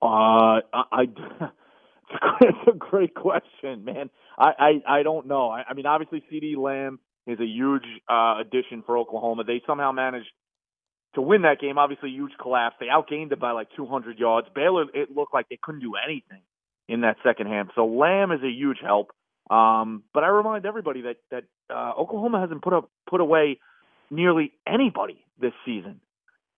Uh, 0.00 0.60
I, 0.72 0.84
I 0.92 1.02
it's 2.42 2.68
a 2.68 2.76
great 2.76 3.16
question, 3.16 3.84
man. 3.84 4.08
I, 4.38 4.52
I, 4.86 4.98
I 4.98 5.02
don't 5.02 5.26
know. 5.26 5.50
I, 5.50 5.64
I 5.68 5.74
mean, 5.74 5.86
obviously, 5.86 6.22
CeeDee 6.32 6.56
Lamb 6.56 7.00
is 7.26 7.38
a 7.40 7.44
huge 7.44 7.84
uh, 8.08 8.36
addition 8.40 8.82
for 8.84 8.98
Oklahoma. 8.98 9.44
They 9.44 9.62
somehow 9.66 9.92
managed 9.92 10.30
to 11.14 11.22
win 11.22 11.42
that 11.42 11.60
game. 11.60 11.78
Obviously, 11.78 12.10
huge 12.10 12.32
collapse. 12.40 12.76
They 12.80 12.86
outgained 12.86 13.32
it 13.32 13.40
by 13.40 13.52
like 13.52 13.68
200 13.76 14.18
yards. 14.18 14.48
Baylor, 14.54 14.84
it 14.94 15.14
looked 15.14 15.34
like 15.34 15.48
they 15.48 15.58
couldn't 15.62 15.80
do 15.80 15.94
anything 15.96 16.42
in 16.88 17.02
that 17.02 17.16
second 17.24 17.46
half. 17.46 17.68
So 17.74 17.86
Lamb 17.86 18.32
is 18.32 18.42
a 18.42 18.50
huge 18.50 18.78
help. 18.82 19.12
Um, 19.50 20.04
but 20.14 20.22
I 20.22 20.28
remind 20.28 20.64
everybody 20.64 21.02
that 21.02 21.16
that 21.30 21.44
uh, 21.68 21.92
Oklahoma 21.98 22.40
hasn't 22.40 22.62
put 22.62 22.72
up 22.72 22.88
put 23.08 23.20
away 23.20 23.58
nearly 24.10 24.52
anybody 24.66 25.24
this 25.40 25.52
season. 25.64 26.00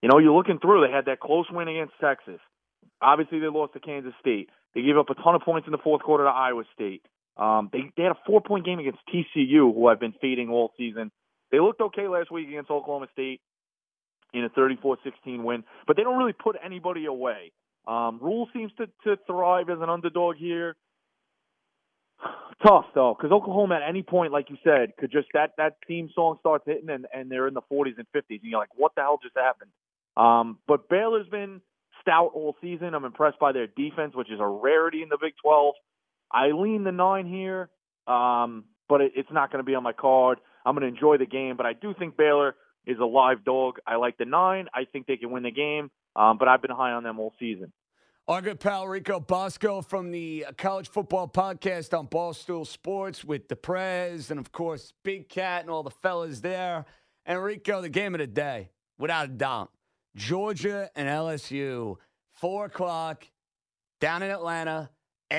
You 0.03 0.11
know, 0.11 0.19
you're 0.19 0.37
looking 0.37 0.59
through. 0.59 0.87
They 0.87 0.93
had 0.93 1.07
that 1.07 1.21
close 1.21 1.47
win 1.51 1.69
against 1.69 1.95
Texas. 2.01 2.41
Obviously, 3.01 3.39
they 3.39 3.47
lost 3.47 3.73
to 3.75 3.81
Kansas 3.81 4.13
State. 4.21 4.51
They 4.75 4.83
gave 4.83 4.99
up 4.99 5.11
a 5.11 5.15
ton 5.15 5.35
of 5.35 5.43
points 5.43 5.67
in 5.67 5.73
the 5.73 5.79
fourth 5.79 6.03
quarter 6.03 6.25
to 6.25 6.31
Iowa 6.31 6.65
State. 6.75 7.03
Um, 7.37 7.71
they 7.73 7.91
they 7.97 8.03
had 8.03 8.12
a 8.12 8.19
four 8.27 8.41
point 8.41 8.65
game 8.65 8.79
against 8.79 9.01
TCU, 9.12 9.75
who 9.75 9.87
I've 9.87 10.01
been 10.01 10.15
fading 10.21 10.51
all 10.51 10.73
season. 10.77 11.11
They 11.51 11.61
looked 11.61 11.81
okay 11.81 12.09
last 12.09 12.31
week 12.31 12.49
against 12.49 12.71
Oklahoma 12.71 13.07
State 13.12 13.41
in 14.33 14.45
a 14.45 14.51
34-16 14.51 15.43
win, 15.43 15.65
but 15.87 15.97
they 15.97 16.03
don't 16.03 16.17
really 16.17 16.33
put 16.33 16.57
anybody 16.65 17.05
away. 17.05 17.53
Um, 17.87 18.19
Rhule 18.23 18.49
seems 18.55 18.73
to, 18.79 18.87
to 19.05 19.21
thrive 19.27 19.69
as 19.69 19.79
an 19.81 19.91
underdog 19.91 20.37
here. 20.37 20.77
Tough 22.67 22.87
though, 22.95 23.15
because 23.17 23.33
Oklahoma 23.33 23.77
at 23.77 23.89
any 23.89 24.03
point, 24.03 24.33
like 24.33 24.49
you 24.49 24.57
said, 24.65 24.97
could 24.99 25.11
just 25.11 25.29
that 25.35 25.51
that 25.59 25.77
theme 25.87 26.09
song 26.15 26.37
starts 26.41 26.65
hitting 26.67 26.89
and, 26.91 27.07
and 27.12 27.31
they're 27.31 27.49
in 27.49 27.55
the 27.55 27.62
40s 27.73 27.99
and 27.99 28.07
50s, 28.15 28.41
and 28.41 28.41
you're 28.43 28.61
like, 28.61 28.71
what 28.77 28.93
the 28.95 29.03
hell 29.03 29.19
just 29.23 29.37
happened? 29.37 29.71
Um, 30.17 30.59
but 30.67 30.89
Baylor's 30.89 31.29
been 31.29 31.61
stout 32.01 32.31
all 32.35 32.57
season. 32.61 32.95
I'm 32.95 33.05
impressed 33.05 33.39
by 33.39 33.53
their 33.53 33.67
defense, 33.67 34.15
which 34.15 34.31
is 34.31 34.41
a 34.41 34.47
rarity 34.47 35.03
in 35.03 35.09
the 35.09 35.19
Big 35.21 35.35
12. 35.43 35.75
I 36.33 36.49
lean 36.49 36.85
the 36.85 36.93
nine 36.93 37.27
here, 37.27 37.71
um, 38.07 38.65
but 38.89 39.01
it, 39.01 39.12
it's 39.17 39.31
not 39.31 39.51
going 39.51 39.62
to 39.62 39.67
be 39.69 39.75
on 39.75 39.83
my 39.83 39.93
card. 39.93 40.39
I'm 40.65 40.75
going 40.75 40.83
to 40.83 40.95
enjoy 40.95 41.19
the 41.19 41.27
game, 41.27 41.57
but 41.57 41.67
I 41.67 41.73
do 41.73 41.95
think 41.99 42.17
Baylor 42.17 42.55
is 42.87 42.99
a 42.99 43.05
live 43.05 43.45
dog. 43.45 43.79
I 43.87 43.97
like 43.97 44.19
the 44.19 44.25
nine. 44.25 44.67
I 44.75 44.85
think 44.85 45.07
they 45.07 45.17
can 45.17 45.31
win 45.31 45.43
the 45.43 45.51
game, 45.51 45.91
um, 46.17 46.39
but 46.39 46.49
I've 46.49 46.62
been 46.62 46.71
high 46.71 46.93
on 46.93 47.03
them 47.03 47.19
all 47.19 47.33
season. 47.39 47.73
Our 48.29 48.41
good 48.41 48.61
pal 48.61 48.87
Rico 48.87 49.19
Bosco 49.19 49.83
from 49.83 50.12
the 50.12 50.47
College 50.57 50.89
Football 50.89 51.27
Podcast 51.27 51.97
on 51.97 52.07
Barstool 52.07 52.65
Sports 52.65 53.25
with 53.25 53.49
the 53.49 53.57
Prez 53.57 54.31
and, 54.31 54.39
of 54.39 54.53
course, 54.53 54.93
Big 55.03 55.29
Cat 55.29 55.62
and 55.62 55.71
all 55.71 55.83
the 55.83 55.91
fellas 55.91 56.41
there. 56.41 56.85
And 57.27 57.43
Rico, 57.43 57.81
the 57.81 57.89
game 57.89 58.15
of 58.15 58.21
the 58.21 58.29
day, 58.29 58.71
without 58.97 59.25
a 59.25 59.29
doubt. 59.29 59.73
Georgia 60.15 60.89
and 60.95 61.09
LSU, 61.09 61.97
four 62.31 62.67
o'clock 62.67 63.27
down 64.01 64.23
in 64.23 64.31
Atlanta, 64.31 64.91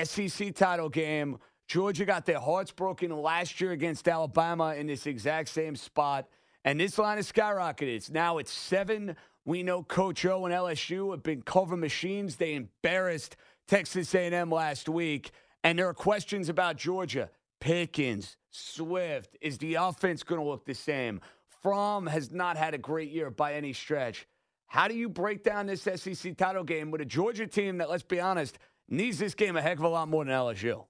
SEC 0.02 0.54
title 0.54 0.88
game. 0.88 1.38
Georgia 1.68 2.04
got 2.04 2.26
their 2.26 2.40
hearts 2.40 2.72
broken 2.72 3.10
last 3.10 3.60
year 3.60 3.72
against 3.72 4.08
Alabama 4.08 4.74
in 4.74 4.86
this 4.86 5.06
exact 5.06 5.48
same 5.48 5.76
spot. 5.76 6.28
And 6.64 6.80
this 6.80 6.98
line 6.98 7.18
is 7.18 7.30
skyrocketed. 7.30 7.96
It's 7.96 8.10
now 8.10 8.38
it's 8.38 8.52
seven. 8.52 9.16
We 9.44 9.62
know 9.62 9.82
Coach 9.82 10.24
O 10.24 10.46
and 10.46 10.54
LSU 10.54 11.10
have 11.10 11.22
been 11.22 11.42
cover 11.42 11.76
machines. 11.76 12.36
They 12.36 12.54
embarrassed 12.54 13.36
Texas 13.68 14.14
A&M 14.14 14.50
last 14.50 14.88
week, 14.88 15.30
and 15.62 15.78
there 15.78 15.88
are 15.88 15.94
questions 15.94 16.48
about 16.48 16.76
Georgia. 16.76 17.30
Pickens, 17.60 18.36
Swift, 18.50 19.36
is 19.40 19.58
the 19.58 19.74
offense 19.74 20.22
going 20.22 20.40
to 20.40 20.46
look 20.46 20.66
the 20.66 20.74
same? 20.74 21.20
Fromm 21.62 22.06
has 22.06 22.30
not 22.30 22.56
had 22.56 22.74
a 22.74 22.78
great 22.78 23.10
year 23.10 23.30
by 23.30 23.54
any 23.54 23.72
stretch. 23.72 24.26
How 24.66 24.88
do 24.88 24.94
you 24.94 25.08
break 25.08 25.42
down 25.44 25.66
this 25.66 25.82
SEC 25.82 26.36
title 26.36 26.64
game 26.64 26.90
with 26.90 27.00
a 27.00 27.06
Georgia 27.06 27.46
team 27.46 27.78
that, 27.78 27.88
let's 27.88 28.02
be 28.02 28.20
honest, 28.20 28.58
needs 28.88 29.18
this 29.18 29.34
game 29.34 29.56
a 29.56 29.62
heck 29.62 29.78
of 29.78 29.84
a 29.84 29.88
lot 29.88 30.08
more 30.08 30.24
than 30.24 30.32
LSU? 30.32 30.84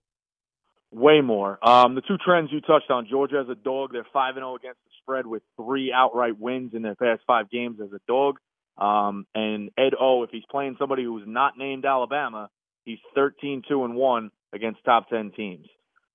Way 0.90 1.20
more. 1.20 1.58
Um, 1.66 1.94
the 1.96 2.02
two 2.02 2.18
trends 2.24 2.50
you 2.52 2.60
touched 2.60 2.90
on, 2.90 3.08
Georgia 3.10 3.42
as 3.42 3.48
a 3.48 3.56
dog, 3.56 3.90
they're 3.92 4.06
5 4.12 4.36
and 4.36 4.42
0 4.42 4.54
against 4.54 4.78
the 4.84 4.90
spread 5.02 5.26
with 5.26 5.42
three 5.56 5.92
outright 5.92 6.38
wins 6.38 6.72
in 6.72 6.82
their 6.82 6.94
past 6.94 7.22
five 7.26 7.50
games 7.50 7.80
as 7.82 7.92
a 7.92 8.00
dog. 8.06 8.38
Um, 8.78 9.26
and 9.34 9.70
Ed 9.76 9.94
O, 10.00 10.22
if 10.22 10.30
he's 10.30 10.44
playing 10.50 10.76
somebody 10.78 11.04
who's 11.04 11.24
not 11.26 11.58
named 11.58 11.84
Alabama, 11.84 12.48
he's 12.84 12.98
13 13.14 13.62
2 13.68 13.84
and 13.84 13.94
1 13.94 14.30
against 14.52 14.84
top 14.84 15.08
10 15.08 15.32
teams 15.36 15.66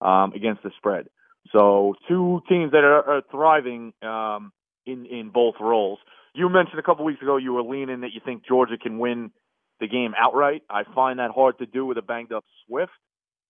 um, 0.02 0.34
against 0.34 0.64
the 0.64 0.72
spread. 0.78 1.08
So 1.52 1.96
two 2.08 2.42
teams 2.48 2.72
that 2.72 2.84
are, 2.84 3.18
are 3.18 3.22
thriving 3.32 3.94
um, 4.02 4.52
in 4.86 5.06
in 5.06 5.30
both 5.30 5.56
roles. 5.60 6.00
You 6.34 6.48
mentioned 6.50 6.80
a 6.80 6.84
couple 6.84 7.06
weeks 7.06 7.22
ago 7.22 7.38
you 7.38 7.54
were 7.54 7.64
leaning 7.64 8.02
that 8.02 8.14
you 8.14 8.22
think 8.24 8.46
Georgia 8.48 8.78
can 8.78 9.00
win 9.00 9.32
the 9.80 9.88
game 9.88 10.14
outright. 10.18 10.64
I 10.70 10.84
find 10.96 11.20
that 11.20 11.32
hard 11.32 11.60
to 11.60 11.66
do 11.66 11.86
with 11.86 11.98
a 11.98 12.02
banged 12.02 12.32
up 12.32 12.46
Swift. 12.68 12.92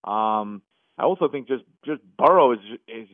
Um, 0.04 0.62
I 0.98 1.04
also 1.04 1.30
think 1.30 1.48
just 1.48 1.64
just 1.86 2.02
Burrow 2.18 2.54
is 2.54 2.60
is 2.88 3.08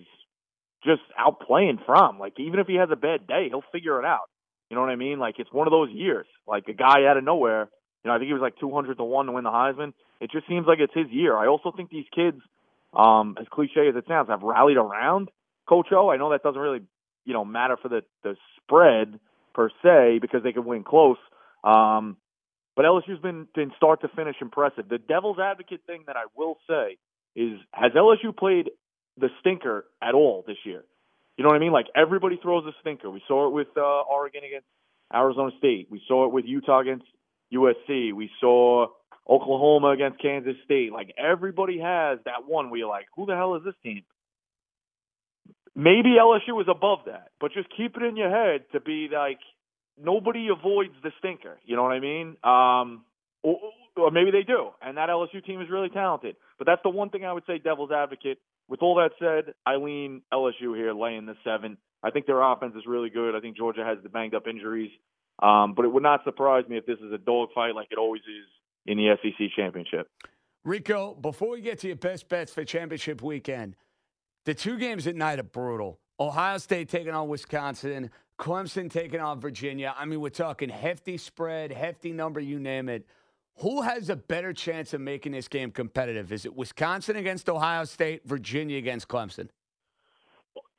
just 0.83 1.01
outplaying 1.19 1.85
Fromm. 1.85 2.19
Like 2.19 2.33
even 2.39 2.59
if 2.59 2.67
he 2.67 2.75
has 2.75 2.89
a 2.91 2.95
bad 2.95 3.27
day, 3.27 3.47
he'll 3.49 3.63
figure 3.71 3.99
it 3.99 4.05
out. 4.05 4.29
You 4.69 4.75
know 4.75 4.81
what 4.81 4.89
I 4.89 4.95
mean? 4.95 5.19
Like 5.19 5.35
it's 5.39 5.51
one 5.51 5.67
of 5.67 5.71
those 5.71 5.89
years. 5.91 6.27
Like 6.47 6.67
a 6.67 6.73
guy 6.73 7.05
out 7.05 7.17
of 7.17 7.23
nowhere. 7.23 7.69
You 8.03 8.09
know, 8.09 8.15
I 8.15 8.19
think 8.19 8.27
he 8.27 8.33
was 8.33 8.41
like 8.41 8.57
200 8.59 8.97
to 8.97 9.03
one 9.03 9.25
to 9.27 9.31
win 9.31 9.43
the 9.43 9.49
Heisman. 9.49 9.93
It 10.21 10.31
just 10.31 10.47
seems 10.47 10.67
like 10.67 10.79
it's 10.79 10.93
his 10.93 11.07
year. 11.09 11.35
I 11.35 11.47
also 11.47 11.71
think 11.75 11.89
these 11.89 12.05
kids, 12.13 12.37
um, 12.93 13.35
as 13.39 13.47
cliche 13.51 13.89
as 13.89 13.95
it 13.95 14.05
sounds, 14.07 14.29
have 14.29 14.43
rallied 14.43 14.77
around 14.77 15.29
Coach 15.67 15.87
O. 15.91 16.09
I 16.09 16.17
know 16.17 16.31
that 16.31 16.43
doesn't 16.43 16.59
really, 16.59 16.81
you 17.25 17.33
know, 17.33 17.45
matter 17.45 17.77
for 17.81 17.89
the 17.89 18.01
the 18.23 18.35
spread 18.61 19.19
per 19.53 19.69
se 19.83 20.19
because 20.21 20.43
they 20.43 20.53
can 20.53 20.65
win 20.65 20.83
close. 20.83 21.17
Um, 21.63 22.17
but 22.75 22.85
LSU's 22.85 23.21
been 23.21 23.47
been 23.55 23.71
start 23.77 24.01
to 24.01 24.07
finish 24.09 24.35
impressive. 24.41 24.89
The 24.89 24.97
devil's 24.97 25.39
advocate 25.39 25.81
thing 25.87 26.03
that 26.07 26.17
I 26.17 26.25
will 26.35 26.57
say 26.67 26.97
is 27.35 27.59
has 27.71 27.91
LSU 27.93 28.35
played 28.35 28.69
the 29.17 29.29
stinker 29.39 29.85
at 30.01 30.13
all 30.13 30.43
this 30.45 30.57
year? 30.65 30.83
You 31.37 31.43
know 31.43 31.49
what 31.49 31.57
I 31.57 31.59
mean? 31.59 31.71
Like 31.71 31.87
everybody 31.95 32.39
throws 32.41 32.65
a 32.65 32.71
stinker. 32.81 33.09
We 33.09 33.21
saw 33.27 33.47
it 33.47 33.53
with 33.53 33.67
uh, 33.77 33.81
Oregon 33.81 34.43
against 34.45 34.67
Arizona 35.13 35.51
State. 35.57 35.87
We 35.89 36.01
saw 36.07 36.25
it 36.25 36.33
with 36.33 36.45
Utah 36.45 36.79
against 36.79 37.05
USC. 37.53 38.13
We 38.13 38.29
saw 38.39 38.87
Oklahoma 39.29 39.89
against 39.89 40.21
Kansas 40.21 40.55
State. 40.65 40.91
Like 40.91 41.13
everybody 41.17 41.79
has 41.79 42.19
that 42.25 42.47
one 42.47 42.69
where 42.69 42.79
you're 42.79 42.89
like, 42.89 43.07
who 43.15 43.25
the 43.25 43.35
hell 43.35 43.55
is 43.55 43.63
this 43.63 43.75
team? 43.83 44.03
Maybe 45.75 46.15
LSU 46.19 46.61
is 46.61 46.67
above 46.69 46.99
that, 47.07 47.31
but 47.41 47.51
just 47.51 47.67
keep 47.75 47.97
it 47.97 48.03
in 48.03 48.15
your 48.15 48.29
head 48.29 48.63
to 48.71 48.79
be 48.79 49.09
like 49.11 49.39
nobody 50.01 50.47
avoids 50.49 50.93
the 51.03 51.11
stinker. 51.19 51.57
You 51.65 51.75
know 51.75 51.83
what 51.83 51.91
I 51.91 51.99
mean? 51.99 52.37
Um, 52.43 53.05
or, 53.43 53.59
or 53.97 54.11
maybe 54.11 54.31
they 54.31 54.43
do, 54.43 54.69
and 54.81 54.97
that 54.97 55.09
LSU 55.09 55.45
team 55.45 55.61
is 55.61 55.69
really 55.69 55.89
talented. 55.89 56.35
But 56.57 56.67
that's 56.67 56.81
the 56.83 56.89
one 56.89 57.09
thing 57.09 57.25
I 57.25 57.33
would 57.33 57.43
say, 57.47 57.57
devil's 57.57 57.91
advocate. 57.91 58.39
With 58.67 58.81
all 58.81 58.95
that 58.95 59.11
said, 59.19 59.53
I 59.65 59.75
lean 59.75 60.21
LSU 60.33 60.75
here, 60.75 60.93
laying 60.93 61.25
the 61.25 61.35
seven. 61.43 61.77
I 62.03 62.11
think 62.11 62.25
their 62.25 62.41
offense 62.41 62.73
is 62.75 62.83
really 62.87 63.09
good. 63.09 63.35
I 63.35 63.39
think 63.39 63.55
Georgia 63.55 63.83
has 63.85 63.97
the 64.03 64.09
banged 64.09 64.35
up 64.35 64.47
injuries, 64.47 64.91
um, 65.41 65.73
but 65.75 65.85
it 65.85 65.91
would 65.91 66.03
not 66.03 66.23
surprise 66.23 66.65
me 66.67 66.77
if 66.77 66.85
this 66.85 66.97
is 66.99 67.11
a 67.13 67.17
dogfight 67.17 67.75
like 67.75 67.87
it 67.91 67.97
always 67.97 68.21
is 68.21 68.47
in 68.85 68.97
the 68.97 69.15
SEC 69.21 69.47
championship. 69.55 70.07
Rico, 70.63 71.13
before 71.13 71.51
we 71.51 71.61
get 71.61 71.79
to 71.79 71.87
your 71.87 71.95
best 71.95 72.27
bets 72.27 72.51
for 72.51 72.63
championship 72.65 73.21
weekend, 73.21 73.75
the 74.45 74.53
two 74.53 74.77
games 74.77 75.05
at 75.07 75.15
night 75.15 75.39
are 75.39 75.43
brutal. 75.43 75.99
Ohio 76.19 76.57
State 76.57 76.89
taking 76.89 77.13
on 77.13 77.27
Wisconsin, 77.27 78.09
Clemson 78.37 78.89
taking 78.91 79.19
on 79.19 79.39
Virginia. 79.39 79.93
I 79.97 80.05
mean, 80.05 80.19
we're 80.19 80.29
talking 80.29 80.69
hefty 80.69 81.17
spread, 81.17 81.71
hefty 81.71 82.11
number, 82.11 82.39
you 82.39 82.59
name 82.59 82.89
it. 82.89 83.05
Who 83.59 83.81
has 83.81 84.09
a 84.09 84.15
better 84.15 84.51
chance 84.51 84.93
of 84.93 84.99
making 84.99 85.31
this 85.31 85.47
game 85.47 85.71
competitive? 85.71 86.33
Is 86.33 86.45
it 86.45 86.53
Wisconsin 86.55 87.15
against 87.15 87.49
Ohio 87.49 87.85
State, 87.85 88.21
Virginia 88.25 88.77
against 88.77 89.07
Clemson? 89.07 89.47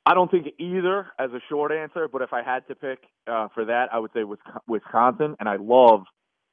I 0.05 0.13
don't 0.13 0.29
think 0.29 0.47
either 0.59 1.07
as 1.19 1.31
a 1.31 1.39
short 1.49 1.71
answer, 1.71 2.07
but 2.07 2.21
if 2.21 2.31
I 2.31 2.43
had 2.43 2.67
to 2.67 2.75
pick 2.75 2.99
uh, 3.25 3.47
for 3.53 3.65
that, 3.65 3.89
I 3.91 3.99
would 3.99 4.11
say 4.13 4.21
Wisconsin. 4.67 5.35
And 5.39 5.49
I 5.49 5.55
love 5.55 6.03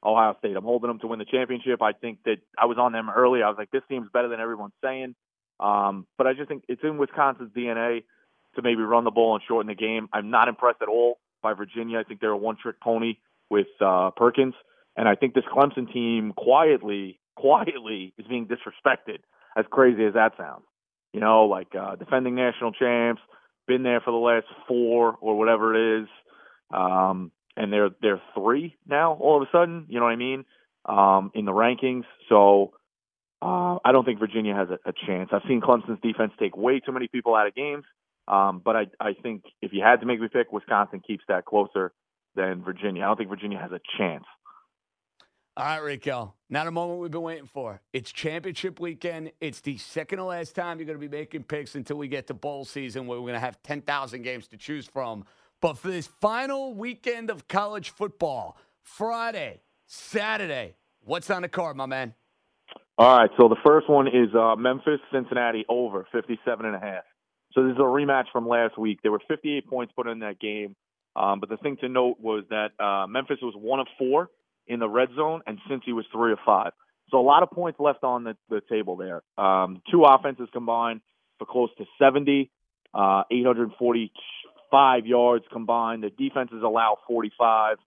Ohio 0.03 0.35
State. 0.39 0.57
I'm 0.57 0.63
holding 0.63 0.89
them 0.89 0.99
to 0.99 1.07
win 1.07 1.19
the 1.19 1.25
championship. 1.25 1.81
I 1.81 1.93
think 1.93 2.19
that 2.25 2.37
I 2.59 2.65
was 2.65 2.77
on 2.79 2.91
them 2.91 3.09
early. 3.09 3.43
I 3.43 3.47
was 3.47 3.55
like, 3.57 3.71
this 3.71 3.83
team's 3.87 4.09
better 4.11 4.27
than 4.27 4.39
everyone's 4.39 4.73
saying. 4.83 5.15
Um, 5.59 6.05
but 6.17 6.27
I 6.27 6.33
just 6.33 6.49
think 6.49 6.63
it's 6.67 6.81
in 6.83 6.97
Wisconsin's 6.97 7.51
DNA 7.55 8.03
to 8.55 8.61
maybe 8.61 8.81
run 8.81 9.03
the 9.03 9.11
ball 9.11 9.35
and 9.35 9.43
shorten 9.47 9.67
the 9.67 9.75
game. 9.75 10.07
I'm 10.13 10.29
not 10.29 10.47
impressed 10.47 10.81
at 10.81 10.87
all 10.87 11.19
by 11.41 11.53
Virginia. 11.53 11.99
I 11.99 12.03
think 12.03 12.19
they're 12.19 12.31
a 12.31 12.37
one-trick 12.37 12.79
pony 12.81 13.17
with 13.49 13.67
uh, 13.79 14.11
Perkins, 14.15 14.55
and 14.97 15.07
I 15.07 15.15
think 15.15 15.33
this 15.33 15.43
Clemson 15.53 15.91
team 15.91 16.33
quietly, 16.35 17.19
quietly 17.35 18.13
is 18.17 18.25
being 18.27 18.47
disrespected. 18.47 19.19
As 19.57 19.65
crazy 19.69 20.03
as 20.03 20.15
that 20.15 20.33
sounds, 20.37 20.65
you 21.13 21.21
know, 21.21 21.45
like 21.45 21.73
uh, 21.79 21.95
defending 21.95 22.35
national 22.35 22.73
champs, 22.73 23.21
been 23.67 23.83
there 23.83 24.01
for 24.01 24.11
the 24.11 24.17
last 24.17 24.47
four 24.67 25.15
or 25.21 25.37
whatever 25.37 25.73
it 25.73 26.01
is. 26.01 26.07
Um, 26.73 27.31
and 27.57 27.71
they're 27.71 27.89
they're 28.01 28.21
three 28.33 28.75
now 28.87 29.13
all 29.13 29.41
of 29.41 29.47
a 29.47 29.51
sudden. 29.51 29.85
You 29.87 29.99
know 29.99 30.05
what 30.05 30.11
I 30.11 30.17
mean? 30.17 30.45
Um, 30.85 31.31
in 31.33 31.45
the 31.45 31.51
rankings, 31.51 32.03
so 32.29 32.73
uh, 33.41 33.77
I 33.83 33.91
don't 33.91 34.05
think 34.05 34.19
Virginia 34.19 34.53
has 34.53 34.69
a, 34.69 34.89
a 34.89 34.93
chance. 35.07 35.29
I've 35.31 35.41
seen 35.47 35.61
Clemson's 35.61 35.99
defense 36.01 36.33
take 36.39 36.55
way 36.55 36.79
too 36.79 36.91
many 36.91 37.07
people 37.07 37.33
out 37.33 37.47
of 37.47 37.55
games, 37.55 37.85
um, 38.27 38.61
but 38.63 38.75
I 38.75 38.85
I 38.99 39.13
think 39.13 39.43
if 39.61 39.71
you 39.73 39.81
had 39.83 39.99
to 40.01 40.05
make 40.05 40.19
me 40.19 40.27
pick, 40.27 40.51
Wisconsin 40.51 41.01
keeps 41.05 41.23
that 41.27 41.45
closer 41.45 41.93
than 42.35 42.63
Virginia. 42.63 43.03
I 43.03 43.07
don't 43.07 43.17
think 43.17 43.29
Virginia 43.29 43.59
has 43.59 43.71
a 43.71 43.79
chance. 43.97 44.25
All 45.57 45.63
right, 45.63 45.81
Rico. 45.81 46.33
Now 46.49 46.65
the 46.65 46.71
moment 46.71 46.99
we've 46.99 47.11
been 47.11 47.21
waiting 47.21 47.47
for. 47.47 47.81
It's 47.93 48.11
championship 48.11 48.81
weekend. 48.81 49.31
It's 49.39 49.61
the 49.61 49.77
second 49.77 50.17
to 50.17 50.25
last 50.25 50.53
time 50.53 50.79
you're 50.79 50.85
going 50.85 50.99
to 50.99 51.07
be 51.07 51.17
making 51.17 51.43
picks 51.43 51.75
until 51.75 51.95
we 51.95 52.09
get 52.09 52.27
to 52.27 52.33
bowl 52.33 52.65
season, 52.65 53.07
where 53.07 53.17
we're 53.17 53.29
going 53.29 53.35
to 53.35 53.39
have 53.39 53.63
10,000 53.63 54.21
games 54.21 54.47
to 54.49 54.57
choose 54.57 54.85
from. 54.85 55.23
But 55.61 55.77
for 55.77 55.87
this 55.87 56.07
final 56.07 56.73
weekend 56.73 57.29
of 57.29 57.47
college 57.47 57.91
football, 57.91 58.57
Friday, 58.81 59.61
Saturday, 59.87 60.75
what's 61.05 61.29
on 61.29 61.43
the 61.43 61.47
card, 61.47 61.77
my 61.77 61.85
man? 61.85 62.13
All 62.97 63.17
right, 63.17 63.29
so 63.37 63.47
the 63.47 63.55
first 63.65 63.89
one 63.89 64.07
is 64.07 64.35
uh, 64.37 64.57
Memphis 64.57 64.99
Cincinnati 65.11 65.65
over 65.69 66.05
57 66.11 66.65
and 66.65 66.75
a 66.75 66.79
half. 66.79 67.03
So 67.55 67.63
this 67.63 67.71
is 67.71 67.79
a 67.79 67.83
rematch 67.83 68.25
from 68.31 68.47
last 68.47 68.77
week. 68.77 68.99
There 69.01 69.11
were 69.11 69.21
58 69.27 69.67
points 69.67 69.93
put 69.95 70.07
in 70.07 70.19
that 70.19 70.39
game, 70.39 70.75
um, 71.15 71.39
but 71.39 71.49
the 71.49 71.57
thing 71.57 71.77
to 71.81 71.89
note 71.89 72.17
was 72.19 72.43
that 72.49 72.71
uh, 72.83 73.07
Memphis 73.07 73.37
was 73.41 73.55
one 73.57 73.79
of 73.79 73.87
four 73.97 74.29
in 74.67 74.79
the 74.79 74.89
red 74.89 75.09
zone, 75.15 75.41
and 75.47 75.57
Cincy 75.69 75.93
was 75.93 76.05
three 76.11 76.33
of 76.33 76.39
five. 76.45 76.73
So 77.09 77.19
a 77.19 77.21
lot 77.21 77.43
of 77.43 77.51
points 77.51 77.79
left 77.79 78.03
on 78.03 78.25
the, 78.25 78.35
the 78.49 78.61
table 78.69 78.97
there. 78.97 79.23
Um, 79.37 79.81
two 79.89 80.03
offenses 80.03 80.49
combined 80.51 81.01
for 81.39 81.45
close 81.45 81.69
to 81.77 81.85
70, 81.99 82.51
uh, 82.93 83.23
840 83.31 84.11
five 84.71 85.05
yards 85.05 85.45
combined. 85.51 86.03
The 86.03 86.09
defenses 86.09 86.61
allow 86.63 86.97
45 87.07 87.77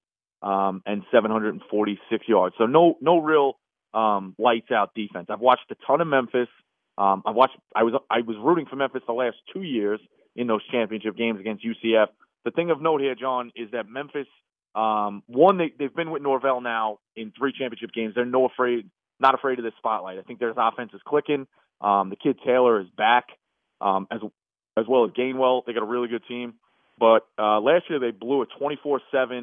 um, 0.42 0.82
and 0.86 1.02
746 1.12 2.28
yards. 2.28 2.54
So 2.58 2.66
no 2.66 2.96
no 3.00 3.18
real 3.18 3.58
um, 3.92 4.34
lights 4.38 4.70
out 4.70 4.94
defense. 4.94 5.26
I've 5.30 5.40
watched 5.40 5.70
a 5.70 5.76
ton 5.86 6.00
of 6.00 6.06
Memphis. 6.06 6.48
Um, 6.98 7.22
I 7.24 7.30
watched. 7.30 7.56
I 7.74 7.84
was 7.84 7.94
I 8.10 8.20
was 8.20 8.36
rooting 8.42 8.66
for 8.66 8.76
Memphis 8.76 9.02
the 9.06 9.12
last 9.12 9.36
two 9.54 9.62
years 9.62 10.00
in 10.34 10.48
those 10.48 10.60
championship 10.70 11.16
games 11.16 11.38
against 11.38 11.64
UCF. 11.64 12.08
The 12.44 12.50
thing 12.50 12.70
of 12.70 12.82
note 12.82 13.00
here, 13.00 13.14
John, 13.14 13.52
is 13.54 13.70
that 13.70 13.88
Memphis 13.88 14.26
um, 14.74 15.22
one 15.26 15.58
they 15.58 15.72
they've 15.78 15.94
been 15.94 16.10
with 16.10 16.22
Norvell 16.22 16.60
now 16.60 16.98
in 17.16 17.32
three 17.38 17.52
championship 17.52 17.92
games. 17.92 18.14
They're 18.14 18.24
no 18.24 18.46
afraid, 18.46 18.90
not 19.20 19.34
afraid 19.34 19.58
of 19.58 19.64
the 19.64 19.72
spotlight. 19.78 20.18
I 20.18 20.22
think 20.22 20.40
their 20.40 20.52
offense 20.56 20.90
is 20.92 21.00
clicking. 21.06 21.46
Um, 21.80 22.10
the 22.10 22.16
kid 22.16 22.38
Taylor 22.44 22.80
is 22.80 22.88
back 22.96 23.26
um, 23.80 24.06
as 24.10 24.20
as 24.76 24.86
well 24.88 25.04
as 25.04 25.12
Gainwell. 25.12 25.64
They 25.66 25.72
got 25.72 25.82
a 25.82 25.86
really 25.86 26.08
good 26.08 26.26
team. 26.26 26.54
But 26.98 27.26
uh, 27.38 27.60
last 27.60 27.84
year 27.88 28.00
they 28.00 28.10
blew 28.10 28.42
a 28.42 28.46
24-7, 28.60 29.00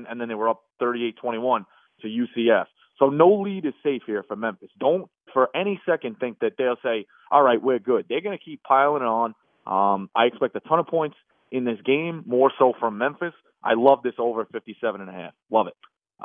and 0.10 0.20
then 0.20 0.28
they 0.28 0.36
were 0.36 0.50
up 0.50 0.64
38-21 0.82 1.66
to 2.02 2.08
UCF. 2.08 2.66
So 3.00 3.10
no 3.10 3.42
lead 3.42 3.66
is 3.66 3.74
safe 3.84 4.04
here 4.06 4.24
for 4.24 4.36
Memphis. 4.36 4.70
Don't 4.80 5.10
for 5.34 5.50
any 5.56 5.82
second 5.86 6.18
think 6.20 6.40
that 6.40 6.54
they'll 6.58 6.78
say, 6.84 7.06
"All 7.32 7.44
right, 7.44 7.62
we're 7.62 7.80
good." 7.80 8.06
They're 8.08 8.22
going 8.22 8.38
to 8.38 8.44
keep 8.44 8.64
piling 8.64 9.04
on. 9.04 9.36
Um, 9.68 10.10
I 10.16 10.26
expect 10.26 10.56
a 10.56 10.62
ton 10.62 10.80
of 10.80 10.88
points 10.88 11.18
in 11.52 11.66
this 11.66 11.80
game, 11.86 12.24
more 12.26 12.52
so 12.58 12.74
from 12.80 12.98
Memphis. 12.98 13.34
I 13.64 13.74
love 13.74 14.04
this 14.04 14.14
over 14.20 14.46
57 14.46 15.02
and 15.02 15.10
a 15.10 15.14
half. 15.14 15.34
Love 15.50 15.68
it. 15.68 15.76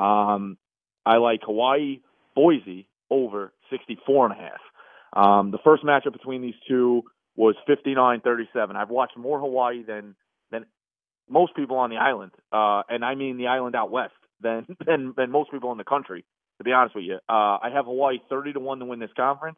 Um, 0.00 0.58
I 1.06 1.16
like 1.16 1.40
Hawaii 1.42 2.00
Boise 2.34 2.86
over 3.10 3.52
64 3.70 4.26
and 4.26 4.34
a 4.38 4.42
half. 4.42 4.60
Um, 5.12 5.50
the 5.50 5.58
first 5.64 5.82
matchup 5.84 6.12
between 6.12 6.42
these 6.42 6.54
two 6.68 7.02
was 7.36 7.56
59-37. 7.68 8.76
I've 8.76 8.90
watched 8.90 9.16
more 9.16 9.40
Hawaii 9.40 9.82
than 9.82 10.14
than 10.50 10.66
most 11.28 11.54
people 11.54 11.76
on 11.76 11.90
the 11.90 11.96
island, 11.96 12.32
uh, 12.52 12.82
and 12.88 13.04
I 13.04 13.14
mean 13.14 13.36
the 13.36 13.46
island 13.46 13.74
out 13.74 13.90
west, 13.90 14.14
than 14.40 14.66
than 14.86 15.14
than 15.16 15.30
most 15.30 15.50
people 15.50 15.72
in 15.72 15.78
the 15.78 15.84
country. 15.84 16.24
To 16.60 16.64
be 16.64 16.72
honest 16.72 16.94
with 16.94 17.04
you, 17.04 17.14
uh, 17.26 17.56
I 17.62 17.70
have 17.72 17.86
Hawaii 17.86 18.18
thirty 18.28 18.52
to 18.52 18.60
one 18.60 18.80
to 18.80 18.84
win 18.84 18.98
this 18.98 19.08
conference. 19.16 19.56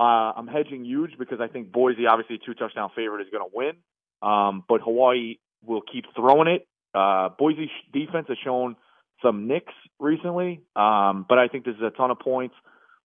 Uh, 0.00 0.32
I'm 0.34 0.48
hedging 0.48 0.84
huge 0.84 1.12
because 1.20 1.38
I 1.40 1.46
think 1.46 1.70
Boise, 1.70 2.08
obviously 2.08 2.40
two 2.44 2.52
touchdown 2.52 2.90
favorite, 2.96 3.22
is 3.22 3.28
going 3.30 3.48
to 3.48 3.56
win. 3.56 3.76
Um, 4.22 4.64
but 4.68 4.80
Hawaii 4.80 5.36
will 5.64 5.82
keep 5.82 6.04
throwing 6.16 6.48
it. 6.48 6.66
Uh, 6.92 7.28
Boise 7.38 7.70
defense 7.92 8.26
has 8.26 8.38
shown 8.42 8.74
some 9.22 9.46
nicks 9.46 9.72
recently, 10.00 10.62
um, 10.74 11.26
but 11.28 11.38
I 11.38 11.46
think 11.46 11.64
this 11.64 11.76
is 11.76 11.82
a 11.82 11.90
ton 11.90 12.10
of 12.10 12.18
points, 12.18 12.56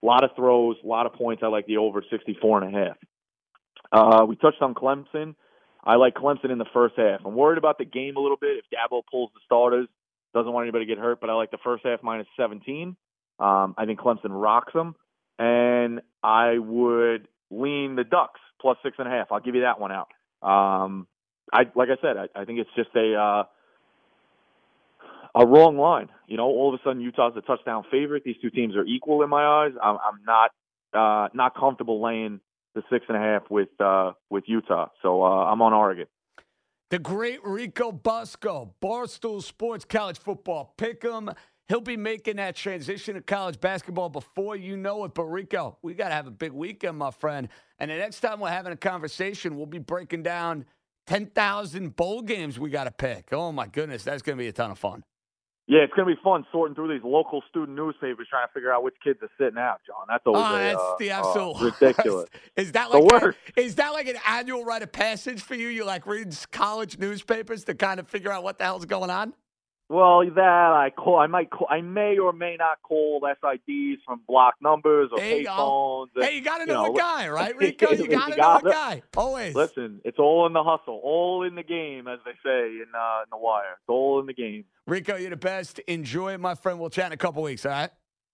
a 0.02 0.06
lot 0.08 0.24
of 0.24 0.32
throws, 0.36 0.78
a 0.84 0.88
lot 0.88 1.06
of 1.06 1.14
points. 1.14 1.44
I 1.46 1.48
like 1.48 1.68
the 1.68 1.78
over 1.78 2.04
64 2.10 2.64
and 2.64 2.76
a 2.76 2.80
half. 2.80 2.98
Uh, 3.92 4.26
we 4.26 4.36
touched 4.36 4.64
on 4.64 4.74
Clemson. 4.74 5.36
I 5.84 5.98
like 5.98 6.16
Clemson 6.16 6.50
in 6.50 6.58
the 6.58 6.66
first 6.74 6.96
half. 6.98 7.22
I'm 7.24 7.36
worried 7.36 7.60
about 7.60 7.78
the 7.78 7.86
game 7.86 8.16
a 8.18 8.20
little 8.20 8.38
bit. 8.42 8.58
If 8.58 8.66
Dabo 8.74 9.04
pulls 9.12 9.30
the 9.36 9.42
starters, 9.46 9.88
doesn't 10.34 10.52
want 10.52 10.64
anybody 10.64 10.86
to 10.86 10.96
get 10.96 11.00
hurt, 11.00 11.22
but 11.22 11.30
I 11.30 11.34
like 11.34 11.52
the 11.52 11.60
first 11.64 11.86
half 11.86 12.02
minus 12.02 12.26
17. 12.36 12.96
Um, 13.42 13.74
I 13.78 13.86
think 13.86 14.00
Clemson 14.00 14.30
rocks 14.30 14.72
them, 14.74 14.96
and 15.40 16.02
I 16.24 16.58
would 16.60 17.28
lean 17.50 17.96
the 17.96 18.04
Ducks 18.04 18.40
plus 18.62 18.78
six 18.84 18.96
and 19.00 19.08
a 19.08 19.12
half. 19.12 19.32
I'll 19.32 19.40
give 19.40 19.56
you 19.56 19.62
that 19.62 19.80
one 19.80 19.92
out. 19.92 20.10
Um, 20.42 21.08
I 21.52 21.64
like 21.76 21.90
I 21.90 22.00
said, 22.02 22.18
I, 22.18 22.42
I 22.42 22.46
think 22.46 22.60
it's 22.60 22.70
just 22.76 22.90
a 22.96 23.16
uh, 23.16 23.44
a 25.36 25.46
wrong 25.46 25.78
line. 25.78 26.10
You 26.28 26.38
know, 26.38 26.46
all 26.46 26.74
of 26.74 26.80
a 26.80 26.84
sudden 26.84 27.02
Utah's 27.02 27.34
a 27.36 27.42
touchdown 27.42 27.84
favorite. 27.92 28.24
These 28.24 28.38
two 28.42 28.50
teams 28.50 28.76
are 28.76 28.86
equal 28.86 29.24
in 29.24 29.30
my 29.30 29.44
eyes. 29.44 29.72
I'm, 29.82 29.98
I'm 29.98 30.24
not 30.26 30.52
uh, 30.94 31.30
not 31.34 31.56
comfortable 31.56 32.02
laying 32.02 32.40
the 32.76 32.84
six 32.92 33.06
and 33.08 33.18
a 33.18 33.20
half 33.20 33.44
with 33.50 33.70
uh, 33.80 34.14
with 34.30 34.44
Utah. 34.48 34.90
So 35.02 35.24
uh, 35.24 35.46
I'm 35.46 35.62
on 35.62 35.74
Oregon. 35.74 36.06
The 36.90 37.00
great 37.00 37.40
Rico 37.46 37.94
Bosco, 37.94 38.74
Barstool 38.82 39.42
Sports 39.42 39.86
College 39.86 40.20
Football 40.20 40.74
Pick'em. 40.78 41.34
He'll 41.68 41.80
be 41.82 41.98
making 41.98 42.36
that 42.36 42.56
transition 42.56 43.16
to 43.16 43.22
college 43.22 43.60
basketball 43.60 44.10
before 44.10 44.56
you 44.56 44.76
know 44.76 45.06
it. 45.06 45.14
But 45.14 45.26
Rico, 45.26 45.78
we 45.82 45.94
got 45.94 46.10
to 46.10 46.16
have 46.16 46.28
a 46.28 46.32
big 46.32 46.52
weekend, 46.52 46.98
my 46.98 47.12
friend. 47.12 47.48
And 47.80 47.90
the 47.90 47.96
next 47.96 48.20
time 48.20 48.40
we're 48.40 48.50
having 48.50 48.74
a 48.74 48.78
conversation, 48.78 49.56
we'll 49.56 49.68
be 49.68 49.80
breaking 49.80 50.24
down 50.24 50.66
10,000 51.08 51.96
bowl 51.96 52.22
games 52.22 52.60
we 52.60 52.70
got 52.70 52.86
to 52.86 52.92
pick. 52.92 53.30
Oh, 53.32 53.52
my 53.52 53.68
goodness. 53.68 54.04
That's 54.04 54.22
going 54.22 54.38
to 54.38 54.42
be 54.42 54.48
a 54.48 54.52
ton 54.52 54.72
of 54.72 54.80
fun. 54.80 55.04
Yeah, 55.68 55.84
it's 55.84 55.94
going 55.94 56.06
to 56.10 56.14
be 56.14 56.22
fun 56.22 56.46
sorting 56.52 56.76
through 56.76 56.94
these 56.94 57.04
local 57.04 57.42
student 57.50 57.78
newspapers 57.78 58.28
trying 58.30 58.46
to 58.48 58.54
figure 58.54 58.74
out 58.74 58.84
which 58.84 58.96
kids 59.02 59.20
are 59.22 59.30
sitting 59.38 59.58
out, 59.58 59.80
John. 59.88 60.06
That's 60.10 60.24
always 60.26 60.44
oh, 60.44 60.56
a, 60.56 60.60
that's 60.60 60.82
uh, 60.82 60.96
the 61.00 61.12
uh, 61.12 61.20
absolute 61.20 61.74
ridiculous. 61.80 62.30
Is 62.58 62.72
that 62.74 62.92
The 62.92 62.98
like 62.98 63.22
worst. 63.22 63.38
A, 63.56 63.62
is 63.62 63.76
that 63.76 63.90
like 63.94 64.08
an 64.08 64.18
annual 64.28 64.66
rite 64.66 64.82
of 64.82 64.92
passage 64.92 65.42
for 65.42 65.56
you? 65.56 65.70
You 65.70 65.86
like 65.86 66.06
read 66.06 66.36
college 66.52 66.98
newspapers 66.98 67.64
to 67.66 67.74
kind 67.74 68.02
of 68.02 68.10
figure 68.10 68.32
out 68.32 68.44
what 68.44 68.58
the 68.58 68.66
hell's 68.66 68.86
going 68.86 69.10
on? 69.10 69.34
Well, 69.92 70.24
that 70.24 70.40
I 70.40 70.90
call, 70.90 71.20
I 71.20 71.28
might, 71.28 71.50
call, 71.50 71.68
I 71.70 71.82
may 71.82 72.18
or 72.18 72.32
may 72.32 72.56
not 72.58 72.82
call 72.82 73.20
SIDs 73.20 73.98
from 74.06 74.22
block 74.26 74.56
numbers 74.62 75.10
or 75.12 75.20
There 75.20 75.40
you 75.40 75.44
go. 75.44 76.08
payphones. 76.16 76.24
Hey, 76.24 76.36
you 76.36 76.42
got 76.42 76.60
to 76.60 76.62
you 76.62 76.68
know, 76.68 76.86
know, 76.86 76.96
a 76.96 76.98
guy, 76.98 77.28
right, 77.30 77.58
Rico? 77.58 77.92
You 77.92 78.04
you 78.06 78.08
got 78.10 78.32
to 78.32 78.38
know 78.38 78.70
a 78.70 78.74
guy. 78.74 79.04
Always. 79.18 79.54
Listen, 79.54 80.00
it's 80.06 80.18
all 80.18 80.48
in 80.48 80.54
the 80.54 80.64
hustle, 80.64 81.02
all 81.04 81.44
in 81.44 81.56
the 81.56 81.64
game, 81.64 82.08
as 82.08 82.20
they 82.24 82.32
say 82.42 82.68
in 82.68 82.86
uh, 82.96 83.24
in 83.24 83.30
the 83.32 83.38
wire. 83.38 83.74
It's 83.74 83.90
all 83.90 84.22
in 84.22 84.28
the 84.28 84.34
game. 84.34 84.64
Rico, 84.88 85.18
you're 85.18 85.30
the 85.30 85.36
best. 85.36 85.80
Enjoy 85.80 86.36
it, 86.36 86.40
my 86.40 86.56
friend. 86.56 86.80
We'll 86.80 86.90
chat 86.90 87.08
in 87.08 87.12
a 87.12 87.18
couple 87.18 87.44
weeks, 87.44 87.66
all 87.66 87.74
right? 87.74 87.90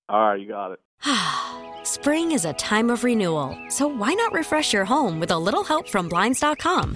All 0.10 0.30
right, 0.30 0.40
you 0.40 0.48
got 0.48 0.74
it. 0.74 0.80
Spring 1.88 2.34
is 2.34 2.46
a 2.46 2.54
time 2.54 2.92
of 2.92 3.04
renewal, 3.04 3.58
so 3.70 3.88
why 3.88 4.14
not 4.14 4.32
refresh 4.32 4.74
your 4.74 4.86
home 4.86 5.20
with 5.20 5.32
a 5.32 5.38
little 5.40 5.64
help 5.64 5.90
from 5.90 6.08
Blinds.com? 6.08 6.96